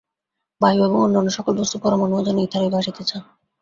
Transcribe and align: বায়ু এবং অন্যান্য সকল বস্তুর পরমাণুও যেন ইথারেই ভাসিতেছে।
বায়ু 0.61 0.81
এবং 0.87 0.99
অন্যান্য 1.01 1.29
সকল 1.37 1.53
বস্তুর 1.59 1.79
পরমাণুও 1.83 2.25
যেন 2.27 2.37
ইথারেই 2.39 2.73
ভাসিতেছে। 2.75 3.17